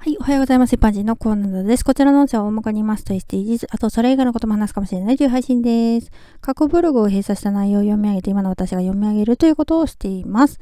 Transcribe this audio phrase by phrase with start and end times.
[0.00, 0.74] はい、おはようございます。
[0.76, 1.84] 一般人のコーナーです。
[1.84, 6.12] こちらの音声は大まかに言いますと SDGs、あとそれ以外のことも話すかもしれないという配信です。
[6.40, 10.60] 過去ブログを閉鎖した内容を読み上げて、今の私が読み上げるということをしています。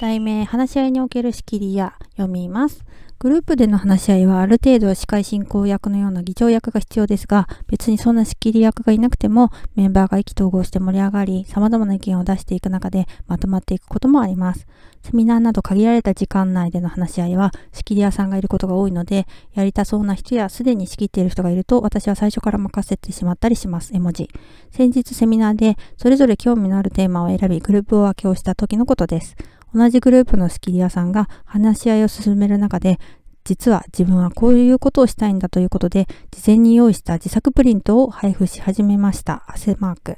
[0.00, 2.84] 題名、話し合いにおける仕切りや読みます。
[3.20, 14.66] グループでの話し合いはある程度司会進行役のような議長役が必要ですが、別にそんな仕切り役がいなくても、メンバーが意気投合して盛り上がり、様々な意見を出していく中でまとまっていくこともあります。
[15.00, 23.94] セミナーなど限られた時間内での話し合いは、仕切り屋さんがいることが多いので、やりたそうな人やすでに仕切っている人がいると、私は最初から任せてしまったりします。
[23.94, 24.28] 絵文字。
[24.70, 29.36] 先日セミナーで、それぞれ興味のあるテーマを選び、グループを分けをした時のことです。
[29.74, 33.00] 同じグループの仕切り屋さんが話し合いを進める中で、
[33.44, 39.44] 実は自分はこういうことをしたいんだということで、事前に用意した自作プリントを配布し始めました。
[39.48, 40.16] 汗マーク。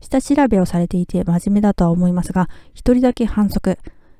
[0.00, 3.78] 下調べをされていて真面目だとは思いますが、一人だけ反則。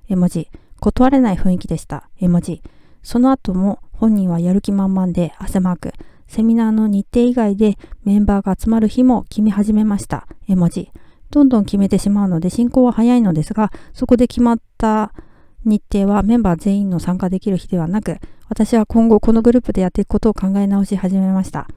[0.09, 0.49] 絵文字。
[0.81, 2.09] 断れない雰囲気でした。
[2.19, 2.63] 絵文字。
[3.03, 5.93] その後も本人はやる気満々で汗マーク。
[6.27, 10.27] セミナーの日程以外でメンバーが集まる日も決め始めました。
[10.49, 10.91] 絵文字。
[11.31, 15.13] どんどん決めてしまうので進行は早いのですが、そこで決まった
[15.65, 21.69] 日程はメンバー全員の参加できる日ではなく、私は今後このグループでやっていくことを考え直し始めました。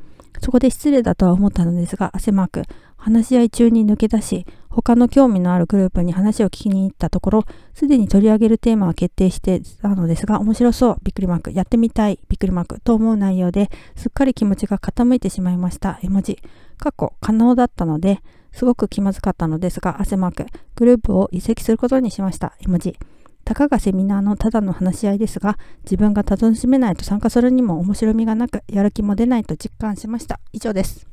[0.41, 2.63] そこで失礼だとは思ったのですが、汗マーク、
[2.97, 15.99] 話し合い中に抜け出し、他の興味のあるグループに話を聞きに行ったところ、すでに取り上げるテーマは決定してたのですが、面白そう、びっくりマーク、やってみたい、びっくりマーク、と思う内容で、すっかり気持ちが傾いてしまいました。
[16.01, 16.39] 絵文字。
[16.77, 18.21] 過去、可能だったので、
[18.53, 22.53] すごく気まずかったのですが、汗マーク、グループを移籍することにしました。
[22.61, 22.97] 絵文字。
[23.43, 30.39] たかがセミナーのただの話し合いですが、自分が楽しめないと参加するにも面白みがなく、やる気も出ないと実感しました。
[30.53, 31.07] 以上です。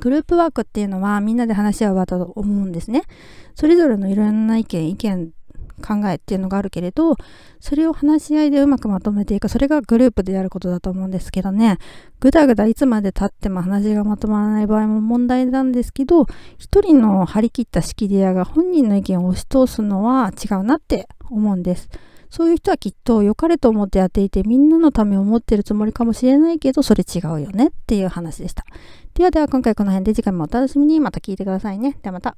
[0.00, 3.02] グループワークっていうのはみんなで話し合う場だと思うんですね。
[3.54, 5.30] それぞれのいろんな意見、意見
[5.82, 7.16] 考えっていうのがあるけれど、
[7.60, 9.48] それを話し合いでうまくまとめていく。
[9.48, 11.78] それがグループでやることだと思うんですけどね。
[12.20, 16.26] ぐだぐだいつまで経っても話がまとまらない場合も問題なんですけど、
[16.58, 21.88] 一人の張り切った仕切り屋が本人の意見を押し通すのは違うなって思うんです。
[22.34, 28.64] そういう人はきっと良かれと思ってやっていてみんなのためを思ってるつもりかもしれないけどそれ違うよねっていう話でした。
[29.14, 31.96] ではでは今回この辺で次回もお楽しみにまた聞いてくださいね。
[32.02, 32.36] ではまた。